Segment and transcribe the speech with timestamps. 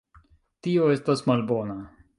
[0.67, 1.79] Tio estas malbona